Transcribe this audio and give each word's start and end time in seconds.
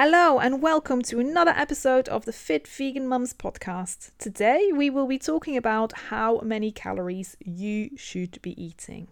Hello, 0.00 0.38
and 0.38 0.62
welcome 0.62 1.02
to 1.02 1.18
another 1.18 1.50
episode 1.56 2.08
of 2.08 2.24
the 2.24 2.32
Fit 2.32 2.68
Vegan 2.68 3.08
Mums 3.08 3.34
podcast. 3.34 4.12
Today, 4.16 4.70
we 4.72 4.90
will 4.90 5.08
be 5.08 5.18
talking 5.18 5.56
about 5.56 5.92
how 5.92 6.38
many 6.38 6.70
calories 6.70 7.36
you 7.44 7.90
should 7.96 8.40
be 8.40 8.52
eating. 8.62 9.08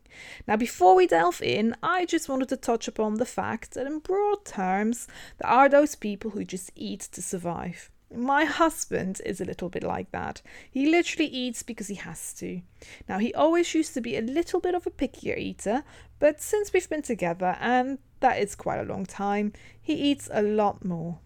Now, 0.47 0.55
before 0.55 0.95
we 0.95 1.09
delve 1.09 1.43
in, 1.43 1.75
I 1.83 2.05
just 2.05 2.29
wanted 2.29 2.51
to 2.51 2.57
touch 2.57 2.87
upon 2.87 3.15
the 3.15 3.27
fact 3.27 3.75
that, 3.75 3.89
in 3.89 3.99
broad 3.99 4.45
terms, 4.45 5.09
there 5.39 5.51
are 5.51 5.69
those 5.69 5.97
people 5.97 6.31
who 6.31 6.45
just 6.45 6.71
eat 6.77 7.01
to 7.01 7.21
survive. 7.21 7.91
My 8.15 8.45
husband 8.45 9.21
is 9.27 9.41
a 9.41 9.45
little 9.45 9.69
bit 9.69 9.83
like 9.83 10.13
that. 10.13 10.41
He 10.71 10.89
literally 10.91 11.27
eats 11.27 11.63
because 11.63 11.89
he 11.89 11.97
has 11.97 12.33
to. 12.35 12.63
Now, 13.09 13.19
he 13.19 13.35
always 13.35 13.75
used 13.75 13.95
to 13.95 14.01
be 14.01 14.17
a 14.17 14.23
little 14.23 14.61
bit 14.61 14.75
of 14.75 14.87
a 14.87 14.91
pickier 14.91 15.37
eater, 15.37 15.83
but 16.19 16.41
since 16.41 16.73
we've 16.73 16.89
been 16.89 17.03
together, 17.03 17.57
and 17.61 17.99
that 18.21 18.39
is 18.39 18.55
quite 18.55 18.79
a 18.79 18.85
long 18.85 19.07
time, 19.07 19.53
he 19.81 19.95
eats 19.95 20.29
a 20.33 20.43
lot 20.43 20.85
more. 20.85 21.19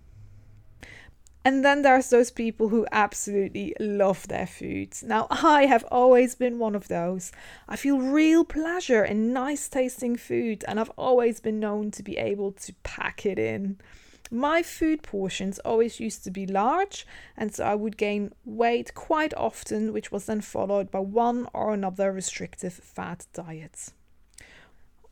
And 1.45 1.65
then 1.65 1.83
there's 1.83 2.11
those 2.11 2.31
people 2.31 2.69
who 2.69 2.87
absolutely 2.93 3.75
love 3.81 4.29
their 4.29 4.47
food. 4.47 4.95
Now, 5.03 5.27
I 5.31 5.67
have 5.67 5.85
always 5.91 6.35
been 6.35 6.59
one 6.59 6.75
of 6.75 6.89
those. 6.89 7.33
I 7.67 7.77
feel 7.77 7.99
real 7.99 8.45
pleasure 8.45 9.05
in 9.05 9.33
nice 9.33 9.69
tasting 9.69 10.17
food, 10.17 10.65
and 10.69 10.79
I've 10.79 10.93
always 10.99 11.41
been 11.41 11.59
known 11.59 11.91
to 11.93 12.03
be 12.03 12.19
able 12.19 12.53
to 12.53 12.75
pack 12.83 13.25
it 13.25 13.39
in 13.39 13.79
my 14.31 14.63
food 14.63 15.03
portions 15.03 15.59
always 15.61 16.01
used 16.01 16.25
to 16.25 16.31
be 16.31 16.47
large, 16.47 17.07
and 17.37 17.55
so 17.55 17.65
I 17.65 17.75
would 17.75 17.97
gain 17.97 18.33
weight 18.45 18.95
quite 18.95 19.35
often, 19.35 19.93
which 19.93 20.13
was 20.13 20.27
then 20.27 20.41
followed 20.41 20.91
by 20.91 21.01
one 21.01 21.49
or 21.53 21.73
another 21.73 22.13
restrictive 22.13 22.75
fat 22.75 23.27
diet. 23.33 23.93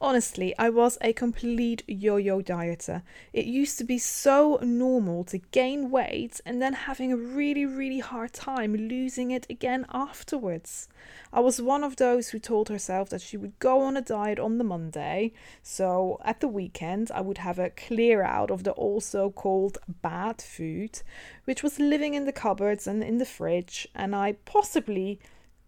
Honestly, 0.01 0.55
I 0.57 0.71
was 0.71 0.97
a 1.01 1.13
complete 1.13 1.83
yo 1.89 2.19
yo 2.19 2.41
dieter. 2.41 3.03
It 3.33 3.47
used 3.47 3.79
to 3.79 3.85
be 3.85 3.99
so 3.99 4.61
normal 4.63 5.25
to 5.25 5.39
gain 5.39 5.91
weight 5.91 6.41
and 6.47 6.63
then 6.63 6.73
having 6.73 7.13
a 7.13 7.17
really, 7.17 7.67
really 7.67 7.99
hard 7.99 8.33
time 8.33 8.77
losing 8.77 9.33
it 9.33 9.45
again 9.51 9.87
afterwards. 9.93 10.89
I 11.33 11.41
was 11.41 11.61
one 11.61 11.83
of 11.83 11.97
those 11.97 12.29
who 12.29 12.39
told 12.39 12.69
herself 12.69 13.11
that 13.11 13.23
she 13.23 13.37
would 13.37 13.59
go 13.59 13.81
on 13.81 13.97
a 13.97 14.01
diet 14.01 14.39
on 14.39 14.59
the 14.59 14.65
Monday, 14.65 15.33
so 15.65 16.21
at 16.25 16.39
the 16.39 16.47
weekend 16.47 17.11
I 17.11 17.21
would 17.21 17.39
have 17.39 17.59
a 17.59 17.71
clear 17.71 18.23
out 18.23 18.53
of 18.53 18.63
the 18.63 18.71
also 18.73 19.31
called 19.31 19.79
bad 20.01 20.41
food, 20.41 21.03
which 21.45 21.65
was 21.65 21.81
living 21.81 22.15
in 22.15 22.25
the 22.25 22.33
cupboards 22.33 22.87
and 22.87 23.03
in 23.03 23.19
the 23.19 23.27
fridge, 23.27 23.89
and 23.97 24.15
I 24.15 24.35
possibly 24.45 25.19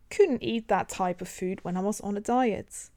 couldn't 0.09 0.45
eat 0.45 0.69
that 0.69 0.89
type 0.89 1.21
of 1.21 1.29
food 1.29 1.65
when 1.65 1.77
I 1.77 1.81
was 1.81 2.01
on 2.01 2.17
a 2.17 2.21
diet. 2.21 2.91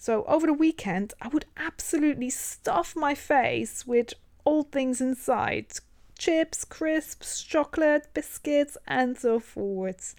So 0.00 0.24
over 0.24 0.46
the 0.46 0.52
weekend, 0.52 1.12
I 1.20 1.26
would 1.26 1.44
absolutely 1.56 2.30
stuff 2.30 2.94
my 2.94 3.16
face 3.16 3.84
with 3.84 4.14
all 4.44 4.62
things 4.62 5.00
inside 5.00 5.66
chips, 6.16 6.64
crisps, 6.64 7.42
chocolate, 7.42 8.08
biscuits, 8.14 8.76
and 8.86 9.18
so 9.18 9.40
forth. 9.40 10.14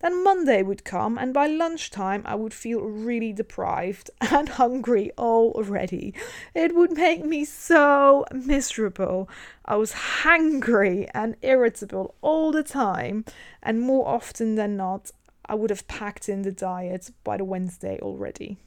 Then 0.00 0.24
Monday 0.24 0.62
would 0.62 0.84
come, 0.84 1.18
and 1.18 1.32
by 1.32 1.46
lunchtime, 1.46 2.22
I 2.24 2.34
would 2.34 2.52
feel 2.52 2.80
really 2.80 3.32
deprived 3.32 4.10
and 4.20 4.48
hungry 4.48 5.12
already. 5.18 6.14
It 6.54 6.74
would 6.74 6.92
make 6.92 7.24
me 7.24 7.44
so 7.44 8.24
miserable. 8.32 9.28
I 9.64 9.76
was 9.76 9.92
hangry 9.92 11.08
and 11.14 11.36
irritable 11.42 12.14
all 12.22 12.50
the 12.50 12.64
time, 12.64 13.24
and 13.62 13.80
more 13.80 14.08
often 14.08 14.56
than 14.56 14.76
not, 14.76 15.12
I 15.46 15.54
would 15.54 15.70
have 15.70 15.86
packed 15.86 16.28
in 16.28 16.42
the 16.42 16.52
diet 16.52 17.10
by 17.24 17.36
the 17.36 17.44
Wednesday 17.44 17.98
already. 18.00 18.58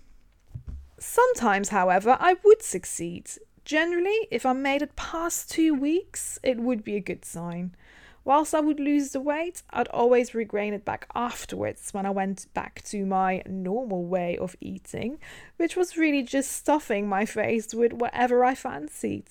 Sometimes, 0.98 1.70
however, 1.70 2.18
I 2.20 2.38
would 2.44 2.62
succeed. 2.62 3.30
Generally, 3.66 4.28
if 4.32 4.46
I 4.46 4.54
made 4.54 4.82
it 4.82 4.96
past 4.96 5.52
two 5.52 5.74
weeks, 5.74 6.40
it 6.44 6.58
would 6.58 6.84
be 6.84 6.96
a 6.96 7.02
good 7.02 7.26
sign. 7.26 7.76
Whilst 8.24 8.56
I 8.56 8.60
would 8.60 8.80
lose 8.80 9.12
the 9.12 9.22
weight, 9.22 9.62
I'd 9.70 9.88
always 9.90 10.34
regain 10.34 10.74
it 10.74 10.84
back 10.84 11.08
afterwards 11.14 11.94
when 11.94 12.08
I 12.08 12.10
went 12.10 12.52
back 12.56 12.82
to 12.86 13.06
my 13.06 13.44
normal 13.46 14.06
way 14.06 14.36
of 14.38 14.56
eating, 14.60 15.20
which 15.58 15.76
was 15.76 15.98
really 15.98 16.24
just 16.24 16.52
stuffing 16.52 17.08
my 17.08 17.26
face 17.26 17.74
with 17.74 17.94
whatever 17.94 18.44
I 18.44 18.56
fancied. 18.56 19.28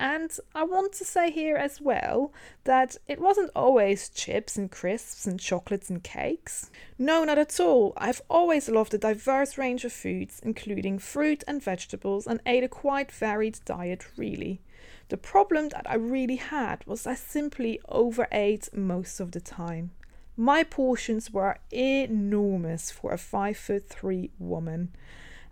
And 0.00 0.30
I 0.54 0.62
want 0.62 0.92
to 0.92 1.04
say 1.04 1.32
here 1.32 1.56
as 1.56 1.80
well 1.80 2.32
that 2.62 2.96
it 3.08 3.20
wasn't 3.20 3.50
always 3.56 4.08
chips 4.08 4.56
and 4.56 4.70
crisps 4.70 5.26
and 5.26 5.40
chocolates 5.40 5.90
and 5.90 6.04
cakes. 6.04 6.70
No, 6.98 7.24
not 7.24 7.36
at 7.36 7.58
all. 7.58 7.94
I've 7.96 8.22
always 8.30 8.68
loved 8.68 8.94
a 8.94 8.98
diverse 8.98 9.58
range 9.58 9.84
of 9.84 9.92
foods, 9.92 10.40
including 10.44 11.00
fruit 11.00 11.42
and 11.48 11.60
vegetables, 11.60 12.28
and 12.28 12.40
ate 12.46 12.62
a 12.62 12.68
quite 12.68 13.10
varied 13.10 13.58
diet, 13.64 14.06
really. 14.16 14.60
The 15.08 15.16
problem 15.16 15.70
that 15.70 15.90
I 15.90 15.96
really 15.96 16.36
had 16.36 16.86
was 16.86 17.04
I 17.04 17.14
simply 17.14 17.80
overate 17.88 18.68
most 18.72 19.18
of 19.18 19.32
the 19.32 19.40
time. 19.40 19.90
My 20.36 20.62
portions 20.62 21.32
were 21.32 21.58
enormous 21.72 22.92
for 22.92 23.10
a 23.10 23.18
5 23.18 23.56
foot 23.56 23.88
3 23.88 24.30
woman. 24.38 24.94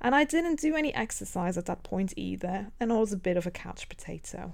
And 0.01 0.15
I 0.15 0.25
didn't 0.25 0.61
do 0.61 0.77
any 0.77 0.95
exercise 0.95 1.57
at 1.57 1.67
that 1.67 1.83
point 1.83 2.13
either, 2.17 2.69
and 2.79 2.93
I 2.93 2.97
was 2.97 3.13
a 3.13 3.17
bit 3.17 3.37
of 3.37 3.47
a 3.47 3.51
couch 3.51 3.89
potato. 3.89 4.53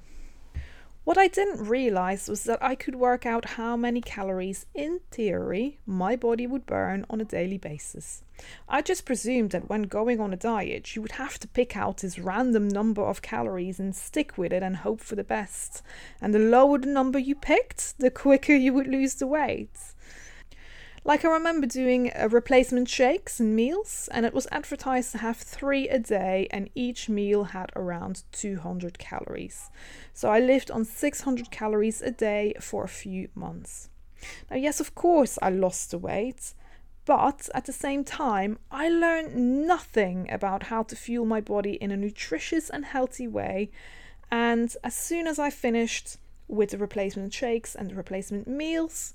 What 1.04 1.18
I 1.18 1.26
didn't 1.26 1.66
realize 1.66 2.28
was 2.28 2.44
that 2.44 2.62
I 2.62 2.76
could 2.76 2.94
work 2.94 3.26
out 3.26 3.56
how 3.56 3.76
many 3.76 4.00
calories, 4.00 4.66
in 4.72 5.00
theory, 5.10 5.80
my 5.84 6.14
body 6.14 6.46
would 6.46 6.64
burn 6.64 7.04
on 7.10 7.20
a 7.20 7.24
daily 7.24 7.58
basis. 7.58 8.22
I 8.68 8.82
just 8.82 9.04
presumed 9.04 9.50
that 9.50 9.68
when 9.68 9.82
going 9.82 10.20
on 10.20 10.32
a 10.32 10.36
diet, 10.36 10.94
you 10.94 11.02
would 11.02 11.12
have 11.12 11.40
to 11.40 11.48
pick 11.48 11.76
out 11.76 11.98
this 11.98 12.20
random 12.20 12.68
number 12.68 13.02
of 13.02 13.20
calories 13.20 13.80
and 13.80 13.96
stick 13.96 14.38
with 14.38 14.52
it 14.52 14.62
and 14.62 14.76
hope 14.76 15.00
for 15.00 15.16
the 15.16 15.24
best. 15.24 15.82
And 16.20 16.32
the 16.32 16.38
lower 16.38 16.78
the 16.78 16.86
number 16.86 17.18
you 17.18 17.34
picked, 17.34 17.98
the 17.98 18.10
quicker 18.10 18.54
you 18.54 18.72
would 18.72 18.86
lose 18.86 19.14
the 19.14 19.26
weight. 19.26 19.76
Like 21.04 21.24
I 21.24 21.32
remember 21.32 21.66
doing 21.66 22.12
uh, 22.12 22.28
replacement 22.30 22.88
shakes 22.88 23.40
and 23.40 23.56
meals, 23.56 24.08
and 24.12 24.24
it 24.24 24.32
was 24.32 24.46
advertised 24.52 25.10
to 25.12 25.18
have 25.18 25.36
three 25.36 25.88
a 25.88 25.98
day, 25.98 26.46
and 26.52 26.70
each 26.76 27.08
meal 27.08 27.44
had 27.44 27.72
around 27.74 28.22
200 28.30 29.00
calories. 29.00 29.68
So 30.12 30.30
I 30.30 30.38
lived 30.38 30.70
on 30.70 30.84
600 30.84 31.50
calories 31.50 32.02
a 32.02 32.12
day 32.12 32.54
for 32.60 32.84
a 32.84 32.88
few 32.88 33.28
months. 33.34 33.88
Now, 34.48 34.56
yes, 34.56 34.78
of 34.78 34.94
course, 34.94 35.40
I 35.42 35.50
lost 35.50 35.90
the 35.90 35.98
weight, 35.98 36.54
but 37.04 37.48
at 37.52 37.64
the 37.64 37.72
same 37.72 38.04
time, 38.04 38.60
I 38.70 38.88
learned 38.88 39.66
nothing 39.66 40.30
about 40.30 40.64
how 40.64 40.84
to 40.84 40.94
fuel 40.94 41.26
my 41.26 41.40
body 41.40 41.72
in 41.72 41.90
a 41.90 41.96
nutritious 41.96 42.70
and 42.70 42.84
healthy 42.84 43.26
way. 43.26 43.72
And 44.30 44.72
as 44.84 44.94
soon 44.94 45.26
as 45.26 45.40
I 45.40 45.50
finished 45.50 46.18
with 46.46 46.70
the 46.70 46.78
replacement 46.78 47.34
shakes 47.34 47.74
and 47.74 47.90
the 47.90 47.96
replacement 47.96 48.46
meals, 48.46 49.14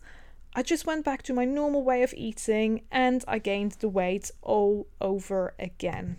I 0.56 0.64
just 0.64 0.86
went 0.86 1.06
back 1.06 1.22
to 1.24 1.34
my 1.34 1.46
normal 1.46 1.84
way 1.84 2.04
of 2.04 2.14
eating 2.16 2.82
and 2.92 3.24
I 3.28 3.40
gained 3.40 3.74
the 3.74 3.90
weight 3.90 4.32
all 4.42 4.88
over 5.00 5.54
again. 5.60 6.18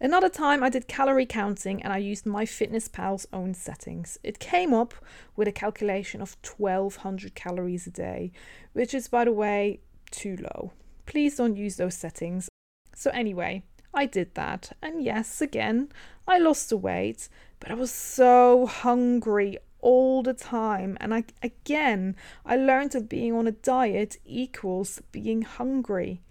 Another 0.00 0.28
time 0.28 0.62
I 0.62 0.70
did 0.70 0.88
calorie 0.88 1.26
counting 1.26 1.82
and 1.82 1.92
I 1.92 1.98
used 1.98 2.24
MyFitnessPal's 2.24 3.26
own 3.32 3.54
settings. 3.54 4.18
It 4.22 4.38
came 4.38 4.74
up 4.74 4.94
with 5.36 5.48
a 5.48 5.52
calculation 5.52 6.20
of 6.20 6.36
1200 6.46 7.34
calories 7.34 7.86
a 7.86 7.90
day, 7.90 8.32
which 8.72 8.92
is, 8.92 9.08
by 9.08 9.24
the 9.24 9.32
way, 9.32 9.80
too 10.10 10.36
low. 10.36 10.72
Please 11.06 11.36
don't 11.36 11.56
use 11.56 11.76
those 11.76 11.94
settings. 11.94 12.48
So, 12.94 13.10
anyway, 13.10 13.62
I 13.92 14.06
did 14.06 14.34
that, 14.34 14.72
and 14.82 15.02
yes, 15.02 15.40
again, 15.40 15.88
I 16.26 16.38
lost 16.38 16.68
the 16.68 16.76
weight, 16.76 17.28
but 17.60 17.70
I 17.70 17.74
was 17.74 17.92
so 17.92 18.66
hungry 18.66 19.58
all 19.84 20.22
the 20.22 20.34
time. 20.34 20.96
And 20.98 21.14
I, 21.14 21.24
again, 21.42 22.16
I 22.44 22.56
learned 22.56 22.92
that 22.92 23.08
being 23.08 23.34
on 23.34 23.46
a 23.46 23.52
diet 23.52 24.16
equals 24.24 25.02
being 25.12 25.42
hungry. 25.42 26.22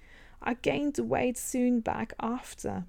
I 0.41 0.55
gained 0.55 0.97
weight 0.97 1.37
soon 1.37 1.79
back 1.79 2.13
after. 2.19 2.85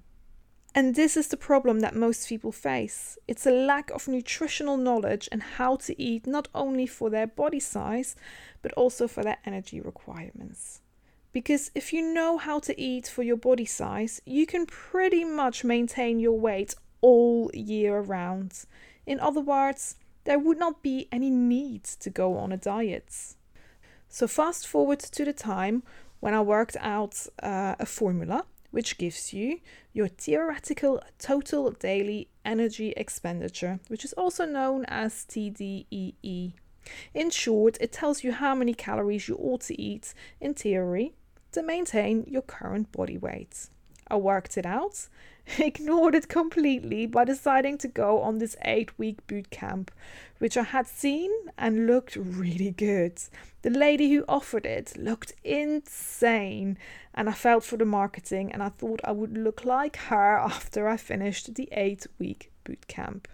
And 0.73 0.95
this 0.95 1.15
is 1.15 1.29
the 1.29 1.37
problem 1.37 1.79
that 1.79 1.95
most 1.95 2.27
people 2.27 2.51
face. 2.51 3.17
It's 3.29 3.45
a 3.45 3.51
lack 3.51 3.91
of 3.91 4.09
nutritional 4.09 4.75
knowledge 4.75 5.29
and 5.31 5.41
how 5.41 5.77
to 5.77 6.01
eat 6.01 6.27
not 6.27 6.49
only 6.53 6.87
for 6.87 7.09
their 7.09 7.27
body 7.27 7.61
size, 7.61 8.15
but 8.61 8.73
also 8.73 9.07
for 9.07 9.23
their 9.23 9.37
energy 9.45 9.79
requirements. 9.79 10.81
Because 11.31 11.71
if 11.75 11.93
you 11.93 12.01
know 12.01 12.37
how 12.37 12.59
to 12.59 12.81
eat 12.81 13.07
for 13.07 13.23
your 13.23 13.37
body 13.37 13.65
size, 13.65 14.21
you 14.25 14.45
can 14.45 14.65
pretty 14.65 15.23
much 15.23 15.63
maintain 15.63 16.19
your 16.19 16.37
weight 16.37 16.73
all 17.01 17.51
year 17.53 18.01
round. 18.01 18.65
In 19.05 19.19
other 19.19 19.41
words, 19.41 19.95
there 20.25 20.39
would 20.39 20.59
not 20.59 20.83
be 20.83 21.07
any 21.11 21.29
need 21.29 21.83
to 21.83 22.09
go 22.09 22.37
on 22.37 22.51
a 22.51 22.57
diet. 22.57 23.35
So, 24.09 24.27
fast 24.27 24.67
forward 24.67 24.99
to 24.99 25.25
the 25.25 25.33
time 25.33 25.83
when 26.19 26.33
I 26.33 26.41
worked 26.41 26.77
out 26.79 27.27
uh, 27.41 27.75
a 27.79 27.85
formula 27.85 28.45
which 28.71 28.97
gives 28.97 29.31
you 29.31 29.59
your 29.93 30.09
theoretical 30.09 31.01
total 31.17 31.71
daily 31.71 32.27
energy 32.43 32.93
expenditure, 32.97 33.79
which 33.87 34.03
is 34.03 34.11
also 34.13 34.45
known 34.45 34.83
as 34.89 35.25
TDEE. 35.29 36.51
In 37.13 37.29
short, 37.29 37.77
it 37.79 37.93
tells 37.93 38.21
you 38.21 38.33
how 38.33 38.53
many 38.53 38.73
calories 38.73 39.29
you 39.29 39.37
ought 39.37 39.61
to 39.61 39.81
eat 39.81 40.13
in 40.41 40.53
theory 40.53 41.13
to 41.53 41.63
maintain 41.63 42.25
your 42.27 42.41
current 42.41 42.91
body 42.91 43.17
weight. 43.17 43.69
I 44.09 44.17
worked 44.17 44.57
it 44.57 44.65
out 44.65 45.07
ignored 45.59 46.15
it 46.15 46.27
completely 46.27 47.05
by 47.05 47.23
deciding 47.23 47.77
to 47.79 47.87
go 47.87 48.21
on 48.21 48.37
this 48.37 48.55
eight 48.63 48.97
week 48.97 49.25
boot 49.27 49.49
camp, 49.49 49.91
which 50.39 50.57
I 50.57 50.63
had 50.63 50.87
seen 50.87 51.31
and 51.57 51.87
looked 51.87 52.15
really 52.15 52.71
good. 52.71 53.21
The 53.61 53.69
lady 53.69 54.11
who 54.13 54.25
offered 54.27 54.65
it 54.65 54.97
looked 54.97 55.33
insane, 55.43 56.77
and 57.13 57.29
I 57.29 57.33
felt 57.33 57.63
for 57.63 57.77
the 57.77 57.85
marketing 57.85 58.51
and 58.51 58.63
I 58.63 58.69
thought 58.69 59.01
I 59.03 59.11
would 59.11 59.37
look 59.37 59.65
like 59.65 59.95
her 59.95 60.37
after 60.39 60.87
I 60.87 60.97
finished 60.97 61.55
the 61.55 61.69
eight 61.71 62.07
week 62.19 62.51
boot 62.63 62.87
camp. 62.87 63.27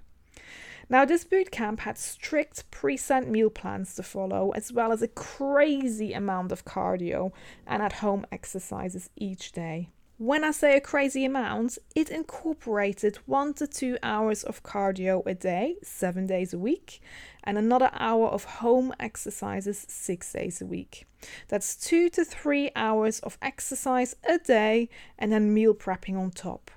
Now, 0.90 1.06
this 1.06 1.24
boot 1.24 1.52
camp 1.52 1.82
had 1.82 1.98
strict 1.98 2.70
preset 2.70 3.26
meal 3.26 3.50
plans 3.50 3.96
to 3.96 4.04
follow, 4.04 4.52
as 4.52 4.74
well 4.74 4.92
as 4.92 5.02
a 5.02 5.08
crazy 5.08 6.12
amount 6.12 6.52
of 6.52 6.66
cardio 6.66 7.32
and 7.66 7.82
at 7.82 7.94
home 7.94 8.26
exercises 8.30 9.10
each 9.16 9.54
day. 9.54 9.88
When 10.22 10.44
I 10.44 10.52
say 10.52 10.78
a 10.78 10.82
crazy 10.82 11.26
amount, 11.26 11.80
it 11.96 12.12
incorporated 12.12 13.16
one 13.26 13.56
to 13.56 13.66
two 13.66 13.98
hours 14.04 14.44
of 14.44 14.62
cardio 14.62 15.26
a 15.26 15.34
day, 15.34 15.78
seven 15.82 16.28
days 16.28 16.54
a 16.54 16.60
week, 16.60 17.02
and 17.44 17.58
another 17.58 17.90
hour 17.94 18.28
of 18.28 18.44
home 18.44 18.94
exercises, 19.00 19.84
six 19.90 20.32
days 20.32 20.62
a 20.62 20.68
week. 20.68 21.08
That's 21.48 21.76
two 21.76 22.08
to 22.12 22.24
three 22.24 22.70
hours 22.76 23.20
of 23.22 23.40
exercise 23.42 24.16
a 24.24 24.38
day 24.38 24.90
and 25.18 25.32
then 25.32 25.56
meal 25.56 25.74
prepping 25.74 26.20
on 26.20 26.30
top 26.30 26.70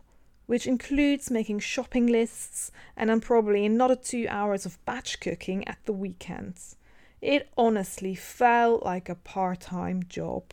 which 0.46 0.67
includes 0.67 1.31
making 1.31 1.58
shopping 1.58 2.06
lists 2.06 2.73
and 2.96 3.11
then 3.11 3.20
probably 3.20 3.67
another 3.67 3.96
two 3.96 4.26
hours 4.31 4.64
of 4.64 4.82
batch 4.87 5.20
cooking 5.20 5.69
at 5.69 5.79
the 5.85 5.93
weekends. 5.93 6.76
It 7.20 7.50
honestly 7.58 8.14
felt 8.14 8.82
like 8.82 9.11
a 9.11 9.14
part 9.14 9.61
time 9.61 10.02
job. 10.08 10.44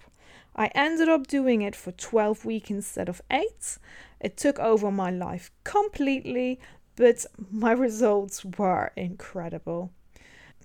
I 0.55 0.67
ended 0.75 1.07
up 1.07 1.27
doing 1.27 1.61
it 1.61 1.75
for 1.75 1.91
12 1.91 2.45
weeks 2.45 2.69
instead 2.69 3.07
of 3.07 3.21
8. 3.31 3.77
It 4.19 4.37
took 4.37 4.59
over 4.59 4.91
my 4.91 5.09
life 5.09 5.51
completely, 5.63 6.59
but 6.95 7.25
my 7.51 7.71
results 7.87 8.43
were 8.43 8.91
incredible. 8.95 9.91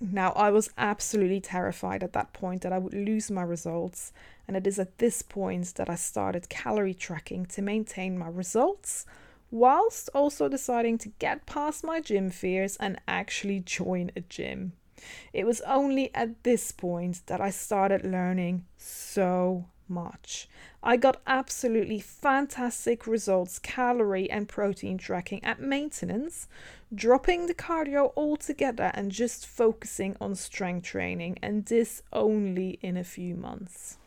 Now, 0.00 0.32
I 0.32 0.50
was 0.50 0.70
absolutely 0.76 1.40
terrified 1.40 2.02
at 2.02 2.12
that 2.12 2.32
point 2.34 2.62
that 2.62 2.72
I 2.72 2.78
would 2.78 2.92
lose 2.92 3.30
my 3.30 3.42
results, 3.42 4.12
and 4.46 4.56
it 4.56 4.66
is 4.66 4.78
at 4.78 4.98
this 4.98 5.22
point 5.22 5.74
that 5.76 5.88
I 5.88 5.94
started 5.94 6.50
calorie 6.50 6.92
tracking 6.92 7.46
to 7.46 7.62
maintain 7.62 8.18
my 8.18 8.28
results, 8.28 9.06
whilst 9.50 10.10
also 10.14 10.48
deciding 10.48 10.98
to 10.98 11.08
get 11.18 11.46
past 11.46 11.82
my 11.82 12.00
gym 12.00 12.28
fears 12.28 12.76
and 12.76 13.00
actually 13.08 13.60
join 13.60 14.10
a 14.14 14.20
gym. 14.20 14.72
It 15.32 15.46
was 15.46 15.60
only 15.62 16.14
at 16.14 16.42
this 16.42 16.72
point 16.72 17.22
that 17.26 17.40
I 17.40 17.50
started 17.50 18.04
learning 18.04 18.64
so 18.76 19.66
much. 19.88 20.48
I 20.82 20.96
got 20.96 21.20
absolutely 21.26 22.00
fantastic 22.00 23.06
results, 23.06 23.58
calorie 23.58 24.30
and 24.30 24.48
protein 24.48 24.98
tracking 24.98 25.42
at 25.44 25.60
maintenance, 25.60 26.48
dropping 26.94 27.46
the 27.46 27.54
cardio 27.54 28.12
altogether 28.16 28.90
and 28.94 29.10
just 29.10 29.46
focusing 29.46 30.16
on 30.20 30.34
strength 30.34 30.86
training, 30.86 31.38
and 31.42 31.64
this 31.66 32.02
only 32.12 32.78
in 32.82 32.96
a 32.96 33.04
few 33.04 33.34
months 33.34 33.98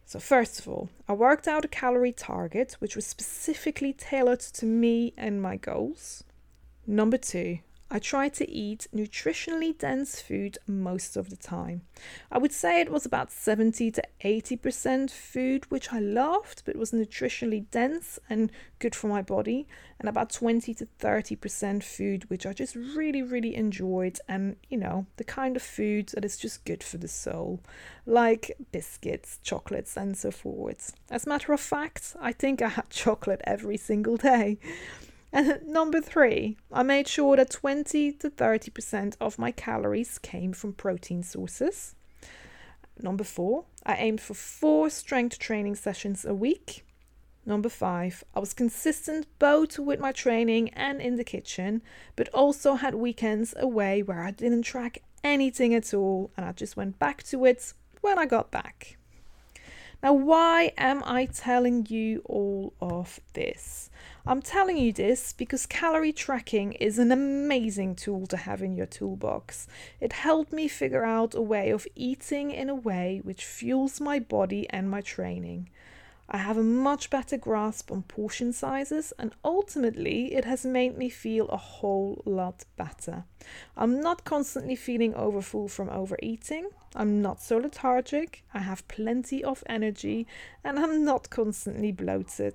so, 0.06 0.18
first 0.18 0.60
of 0.60 0.68
all, 0.68 0.90
I 1.08 1.14
worked 1.14 1.48
out 1.48 1.64
a 1.64 1.68
calorie 1.68 2.12
target 2.12 2.76
which 2.78 2.94
was 2.94 3.06
specifically 3.06 3.92
tailored 3.92 4.40
to 4.40 4.66
me 4.66 5.14
and 5.16 5.40
my 5.40 5.56
goals. 5.56 6.24
Number 6.86 7.16
two, 7.16 7.60
I 7.94 8.00
try 8.00 8.28
to 8.28 8.50
eat 8.50 8.88
nutritionally 8.92 9.78
dense 9.78 10.20
food 10.20 10.58
most 10.66 11.16
of 11.16 11.30
the 11.30 11.36
time. 11.36 11.82
I 12.28 12.38
would 12.38 12.50
say 12.50 12.80
it 12.80 12.90
was 12.90 13.06
about 13.06 13.30
70 13.30 13.92
to 13.92 14.02
80% 14.24 15.12
food, 15.12 15.70
which 15.70 15.92
I 15.92 16.00
loved, 16.00 16.64
but 16.66 16.74
was 16.74 16.90
nutritionally 16.90 17.66
dense 17.70 18.18
and 18.28 18.50
good 18.80 18.96
for 18.96 19.06
my 19.06 19.22
body, 19.22 19.68
and 20.00 20.08
about 20.08 20.30
20 20.30 20.74
to 20.74 20.88
30% 20.98 21.84
food, 21.84 22.28
which 22.28 22.44
I 22.46 22.52
just 22.52 22.74
really, 22.74 23.22
really 23.22 23.54
enjoyed, 23.54 24.18
and 24.26 24.56
you 24.68 24.76
know, 24.76 25.06
the 25.16 25.22
kind 25.22 25.54
of 25.54 25.62
food 25.62 26.08
that 26.14 26.24
is 26.24 26.36
just 26.36 26.64
good 26.64 26.82
for 26.82 26.96
the 26.96 27.06
soul, 27.06 27.60
like 28.06 28.56
biscuits, 28.72 29.38
chocolates, 29.44 29.96
and 29.96 30.16
so 30.16 30.32
forth. 30.32 30.96
As 31.12 31.26
a 31.26 31.28
matter 31.28 31.52
of 31.52 31.60
fact, 31.60 32.16
I 32.20 32.32
think 32.32 32.60
I 32.60 32.70
had 32.70 32.90
chocolate 32.90 33.40
every 33.44 33.76
single 33.76 34.16
day. 34.16 34.58
And 35.34 35.66
number 35.66 36.00
three, 36.00 36.56
I 36.72 36.84
made 36.84 37.08
sure 37.08 37.34
that 37.34 37.50
20 37.50 38.12
to 38.12 38.30
30% 38.30 39.16
of 39.20 39.36
my 39.36 39.50
calories 39.50 40.16
came 40.20 40.52
from 40.52 40.74
protein 40.74 41.24
sources. 41.24 41.96
Number 43.02 43.24
four, 43.24 43.64
I 43.84 43.96
aimed 43.96 44.20
for 44.20 44.34
four 44.34 44.90
strength 44.90 45.40
training 45.40 45.74
sessions 45.74 46.24
a 46.24 46.32
week. 46.32 46.86
Number 47.44 47.68
five, 47.68 48.22
I 48.32 48.38
was 48.38 48.54
consistent 48.54 49.26
both 49.40 49.76
with 49.76 49.98
my 49.98 50.12
training 50.12 50.68
and 50.68 51.00
in 51.00 51.16
the 51.16 51.24
kitchen, 51.24 51.82
but 52.14 52.28
also 52.28 52.74
had 52.74 52.94
weekends 52.94 53.54
away 53.58 54.04
where 54.04 54.22
I 54.22 54.30
didn't 54.30 54.62
track 54.62 55.02
anything 55.24 55.74
at 55.74 55.92
all 55.92 56.30
and 56.36 56.46
I 56.46 56.52
just 56.52 56.76
went 56.76 57.00
back 57.00 57.24
to 57.24 57.44
it 57.44 57.74
when 58.02 58.20
I 58.20 58.26
got 58.26 58.52
back. 58.52 58.98
Now, 60.04 60.12
why 60.12 60.74
am 60.76 61.02
I 61.06 61.24
telling 61.24 61.86
you 61.88 62.20
all 62.26 62.74
of 62.78 63.20
this? 63.32 63.88
I'm 64.26 64.42
telling 64.42 64.76
you 64.76 64.92
this 64.92 65.32
because 65.32 65.64
calorie 65.64 66.12
tracking 66.12 66.74
is 66.74 66.98
an 66.98 67.10
amazing 67.10 67.94
tool 67.94 68.26
to 68.26 68.36
have 68.36 68.60
in 68.60 68.76
your 68.76 68.84
toolbox. 68.84 69.66
It 70.00 70.12
helped 70.12 70.52
me 70.52 70.68
figure 70.68 71.06
out 71.06 71.34
a 71.34 71.40
way 71.40 71.70
of 71.70 71.86
eating 71.94 72.50
in 72.50 72.68
a 72.68 72.74
way 72.74 73.22
which 73.24 73.46
fuels 73.46 73.98
my 73.98 74.18
body 74.18 74.68
and 74.68 74.90
my 74.90 75.00
training. 75.00 75.70
I 76.28 76.38
have 76.38 76.56
a 76.56 76.62
much 76.62 77.10
better 77.10 77.36
grasp 77.36 77.92
on 77.92 78.02
portion 78.02 78.52
sizes, 78.52 79.12
and 79.18 79.34
ultimately, 79.44 80.34
it 80.34 80.44
has 80.46 80.64
made 80.64 80.96
me 80.96 81.08
feel 81.10 81.48
a 81.48 81.56
whole 81.56 82.22
lot 82.24 82.64
better. 82.76 83.24
I'm 83.76 84.00
not 84.00 84.24
constantly 84.24 84.74
feeling 84.74 85.14
overfull 85.14 85.68
from 85.68 85.90
overeating. 85.90 86.70
I'm 86.96 87.20
not 87.20 87.42
so 87.42 87.58
lethargic. 87.58 88.42
I 88.54 88.60
have 88.60 88.88
plenty 88.88 89.44
of 89.44 89.62
energy, 89.66 90.26
and 90.64 90.78
I'm 90.78 91.04
not 91.04 91.28
constantly 91.28 91.92
bloated. 91.92 92.54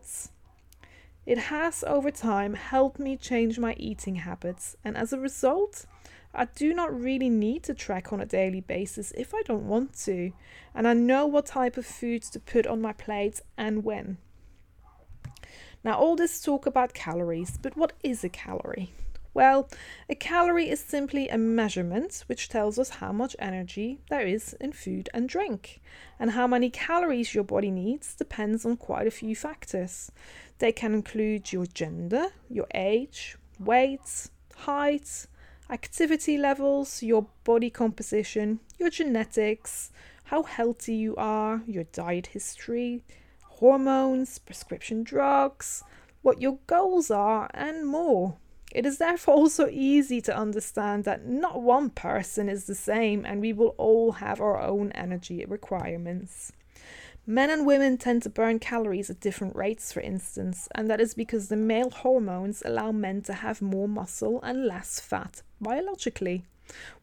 It 1.26 1.38
has 1.38 1.84
over 1.84 2.10
time 2.10 2.56
helped 2.56 2.98
me 2.98 3.16
change 3.16 3.60
my 3.60 3.76
eating 3.78 4.16
habits, 4.16 4.76
and 4.84 4.98
as 4.98 5.14
a 5.14 5.20
result, 5.20 5.86
I 6.34 6.46
do 6.46 6.74
not 6.74 6.98
really 6.98 7.30
need 7.30 7.64
to 7.64 7.74
track 7.74 8.14
on 8.14 8.22
a 8.22 8.26
daily 8.26 8.62
basis 8.62 9.12
if 9.18 9.34
I 9.34 9.42
don't 9.44 9.68
want 9.68 9.98
to, 10.06 10.32
and 10.76 10.88
I 10.88 10.94
know 10.94 11.26
what 11.26 11.48
type 11.48 11.78
of 11.78 11.86
foods 11.86 12.30
to 12.32 12.40
put 12.40 12.68
on 12.68 12.82
my 12.82 12.94
plate 12.94 13.42
and 13.58 13.84
when. 13.84 14.18
Now, 15.84 15.98
all 15.98 16.16
this 16.16 16.42
talk 16.42 16.66
about 16.66 16.94
calories, 16.94 17.58
but 17.58 17.76
what 17.78 17.94
is 18.04 18.24
a 18.24 18.30
calorie? 18.30 18.92
Well, 19.34 19.70
a 20.10 20.16
calorie 20.16 20.70
is 20.70 20.80
simply 20.80 21.30
a 21.30 21.38
measurement 21.38 22.24
which 22.28 22.50
tells 22.50 22.78
us 22.78 22.90
how 22.90 23.12
much 23.12 23.36
energy 23.40 24.00
there 24.10 24.28
is 24.28 24.54
in 24.60 24.74
food 24.74 25.08
and 25.14 25.30
drink. 25.30 25.82
And 26.20 26.32
how 26.32 26.48
many 26.48 26.70
calories 26.70 27.34
your 27.34 27.44
body 27.44 27.72
needs 27.72 28.16
depends 28.16 28.66
on 28.66 28.76
quite 28.76 29.08
a 29.08 29.12
few 29.12 29.36
factors. 29.36 30.12
They 30.58 30.72
can 30.72 30.94
include 30.94 31.54
your 31.54 31.68
gender, 31.68 32.28
your 32.50 32.68
age, 32.74 33.38
weight, 33.60 34.30
height, 34.56 35.28
activity 35.70 36.38
levels, 36.38 37.04
your 37.04 37.28
body 37.44 37.70
composition, 37.70 38.60
your 38.78 38.90
genetics, 38.90 39.92
how 40.26 40.44
healthy 40.44 40.96
you 40.96 41.16
are, 41.16 41.62
your 41.68 41.86
diet 41.86 42.28
history, 42.28 43.04
hormones, 43.44 44.40
prescription 44.40 45.04
drugs, 45.04 45.84
what 46.22 46.42
your 46.42 46.60
goals 46.68 47.12
are, 47.12 47.50
and 47.54 47.86
more. 47.88 48.38
It 48.72 48.86
is 48.86 49.00
therefore 49.00 49.34
also 49.34 49.68
easy 49.68 50.22
to 50.22 50.36
understand 50.36 51.04
that 51.06 51.26
not 51.26 51.62
one 51.62 51.90
person 51.90 52.50
is 52.50 52.66
the 52.66 52.76
same 52.76 53.26
and 53.26 53.42
we 53.42 53.54
will 53.54 53.74
all 53.78 54.14
have 54.14 54.40
our 54.40 54.60
own 54.60 54.92
energy 54.92 55.44
requirements. 55.46 56.52
Men 57.32 57.52
and 57.52 57.64
women 57.64 58.00
tend 58.00 58.24
to 58.24 58.30
burn 58.32 58.58
calories 58.58 59.12
at 59.12 59.20
different 59.20 59.56
rates, 59.56 59.94
for 59.94 60.00
instance, 60.00 60.68
and 60.74 60.90
that 60.90 61.00
is 61.00 61.14
because 61.14 61.48
the 61.48 61.56
male 61.56 61.92
hormones 61.92 62.64
allow 62.66 62.92
men 62.92 63.22
to 63.22 63.34
have 63.34 63.62
more 63.62 63.88
muscle 63.88 64.42
and 64.42 64.66
less 64.66 65.00
fat 65.00 65.44
biologically, 65.62 66.44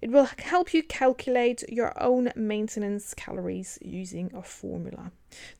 It 0.00 0.10
will 0.10 0.28
help 0.38 0.72
you 0.72 0.82
calculate 0.82 1.62
your 1.68 1.92
own 2.02 2.32
maintenance 2.34 3.12
calories 3.12 3.78
using 3.82 4.30
a 4.34 4.42
formula. 4.42 5.12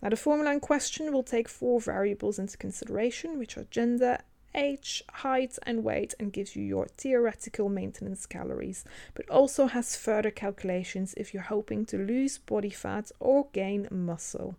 Now, 0.02 0.08
the 0.08 0.16
formula 0.16 0.52
in 0.52 0.60
question 0.60 1.12
will 1.12 1.22
take 1.22 1.46
four 1.46 1.78
variables 1.78 2.38
into 2.38 2.56
consideration, 2.56 3.38
which 3.38 3.58
are 3.58 3.64
gender, 3.64 4.20
age, 4.54 5.04
height, 5.12 5.58
and 5.64 5.84
weight, 5.84 6.14
and 6.18 6.32
gives 6.32 6.56
you 6.56 6.62
your 6.62 6.86
theoretical 6.86 7.68
maintenance 7.68 8.24
calories, 8.24 8.86
but 9.12 9.28
also 9.28 9.66
has 9.66 9.94
further 9.94 10.30
calculations 10.30 11.12
if 11.18 11.34
you're 11.34 11.42
hoping 11.42 11.84
to 11.84 11.98
lose 11.98 12.38
body 12.38 12.70
fat 12.70 13.12
or 13.20 13.48
gain 13.52 13.88
muscle. 13.90 14.56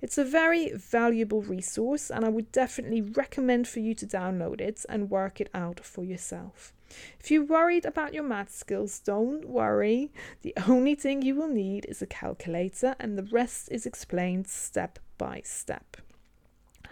It's 0.00 0.18
a 0.18 0.24
very 0.24 0.72
valuable 0.72 1.42
resource, 1.42 2.10
and 2.10 2.24
I 2.24 2.28
would 2.28 2.52
definitely 2.52 3.02
recommend 3.02 3.68
for 3.68 3.80
you 3.80 3.94
to 3.94 4.06
download 4.06 4.60
it 4.60 4.84
and 4.88 5.10
work 5.10 5.40
it 5.40 5.50
out 5.54 5.80
for 5.80 6.04
yourself. 6.04 6.72
If 7.20 7.30
you're 7.30 7.44
worried 7.44 7.84
about 7.84 8.14
your 8.14 8.24
math 8.24 8.50
skills, 8.50 8.98
don't 8.98 9.48
worry. 9.48 10.12
The 10.42 10.54
only 10.66 10.94
thing 10.94 11.22
you 11.22 11.34
will 11.34 11.48
need 11.48 11.86
is 11.88 12.02
a 12.02 12.06
calculator, 12.06 12.96
and 12.98 13.16
the 13.16 13.28
rest 13.30 13.68
is 13.70 13.86
explained 13.86 14.48
step 14.48 14.98
by 15.18 15.42
step. 15.44 15.98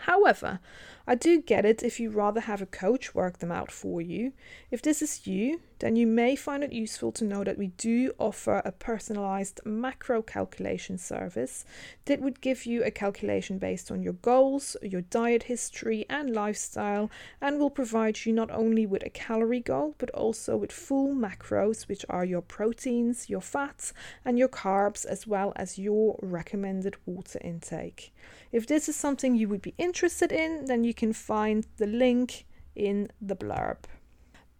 However, 0.02 0.60
I 1.06 1.14
do 1.14 1.40
get 1.40 1.64
it 1.64 1.82
if 1.82 1.98
you 1.98 2.10
rather 2.10 2.40
have 2.40 2.60
a 2.60 2.66
coach 2.66 3.14
work 3.14 3.38
them 3.38 3.50
out 3.50 3.72
for 3.72 4.02
you. 4.02 4.32
If 4.70 4.82
this 4.82 5.00
is 5.00 5.26
you, 5.26 5.60
then 5.78 5.96
you 5.96 6.06
may 6.06 6.36
find 6.36 6.62
it 6.62 6.72
useful 6.72 7.12
to 7.12 7.24
know 7.24 7.44
that 7.44 7.56
we 7.56 7.68
do 7.68 8.12
offer 8.18 8.60
a 8.64 8.72
personalized 8.72 9.60
macro 9.64 10.20
calculation 10.20 10.98
service 10.98 11.64
that 12.04 12.20
would 12.20 12.42
give 12.42 12.66
you 12.66 12.84
a 12.84 12.90
calculation 12.90 13.58
based 13.58 13.90
on 13.90 14.02
your 14.02 14.12
goals, 14.14 14.76
your 14.82 15.00
diet 15.00 15.44
history, 15.44 16.04
and 16.10 16.34
lifestyle, 16.34 17.10
and 17.40 17.58
will 17.58 17.70
provide 17.70 18.26
you 18.26 18.32
not 18.34 18.50
only 18.50 18.84
with 18.84 19.02
a 19.02 19.10
calorie 19.10 19.60
goal 19.60 19.94
but 19.96 20.10
also 20.10 20.58
with 20.58 20.72
full 20.72 21.14
macros, 21.14 21.88
which 21.88 22.04
are 22.10 22.24
your 22.24 22.42
proteins, 22.42 23.30
your 23.30 23.40
fats, 23.40 23.94
and 24.26 24.38
your 24.38 24.48
carbs, 24.48 25.06
as 25.06 25.26
well 25.26 25.54
as 25.56 25.78
your 25.78 26.18
recommended 26.22 26.96
water 27.06 27.40
intake. 27.42 28.12
If 28.52 28.66
this 28.66 28.88
is 28.88 28.96
something 28.96 29.34
you 29.34 29.48
would 29.48 29.62
be 29.62 29.74
interested 29.78 30.32
in, 30.32 30.66
then 30.66 30.84
you 30.84 30.94
can 30.94 31.12
find 31.12 31.66
the 31.76 31.86
link 31.86 32.46
in 32.74 33.10
the 33.20 33.36
blurb. 33.36 33.78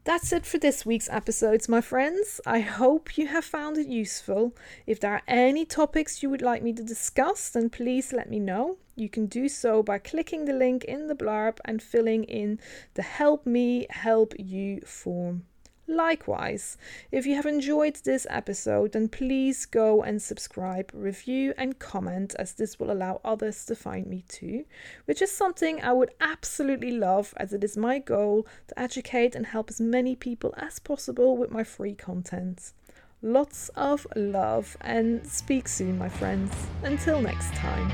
That's 0.04 0.33
it 0.33 0.47
for 0.47 0.57
this 0.57 0.87
week's 0.87 1.11
episodes, 1.11 1.68
my 1.68 1.83
friends. 1.83 2.40
I 2.47 2.61
hope 2.61 3.18
you 3.18 3.26
have 3.26 3.45
found 3.45 3.76
it 3.76 3.88
useful. 3.88 4.54
If 4.87 5.00
there 5.00 5.12
are 5.12 5.23
any 5.28 5.66
topics 5.66 6.23
you 6.23 6.30
would 6.30 6.40
like 6.40 6.62
me 6.62 6.73
to 6.73 6.83
discuss, 6.83 7.50
then 7.50 7.68
please 7.68 8.11
let 8.11 8.30
me 8.30 8.38
know. 8.38 8.78
You 8.97 9.11
can 9.11 9.26
do 9.26 9.50
so 9.50 9.83
by 9.83 9.99
clicking 9.99 10.47
the 10.47 10.54
link 10.54 10.85
in 10.85 11.09
the 11.09 11.14
blurb 11.14 11.59
and 11.64 11.83
filling 11.83 12.25
in 12.25 12.59
the 12.95 13.02
Help 13.02 13.45
Me 13.45 13.87
Help 13.90 14.33
You 14.38 14.80
form. 14.80 15.45
Likewise, 15.90 16.76
if 17.11 17.25
you 17.25 17.35
have 17.35 17.47
enjoyed 17.47 17.97
this 18.04 18.26
episode, 18.28 18.92
then 18.92 19.09
please 19.09 19.64
go 19.64 20.02
and 20.02 20.21
subscribe, 20.21 20.90
review, 20.92 21.54
and 21.57 21.78
comment, 21.78 22.35
as 22.38 22.52
this 22.52 22.78
will 22.78 22.90
allow 22.90 23.23
others 23.25 23.64
to 23.64 23.75
find 23.75 24.07
me 24.07 24.23
too, 24.28 24.66
which 25.07 25.23
is 25.23 25.33
something 25.33 25.83
I 25.83 25.95
would 25.95 26.11
absolutely 26.21 26.90
love, 26.90 27.33
as 27.38 27.54
it 27.54 27.64
is 27.64 27.78
my 27.78 28.00
goal 28.00 28.47
to 28.68 28.78
educate 28.78 29.35
and 29.35 29.47
help 29.47 29.71
as 29.71 29.80
many 29.80 30.14
people 30.14 30.52
as 30.59 30.78
possible 30.78 31.38
with 31.38 31.50
my 31.50 31.64
free 31.64 31.95
content. 31.95 32.75
Lots 33.23 33.71
of 33.71 34.07
love 34.14 34.76
and 34.83 35.26
speak 35.26 35.68
soon, 35.68 35.97
my 35.97 36.11
friends. 36.11 36.52
Until 36.83 37.23
next 37.23 37.54
time. 37.54 37.88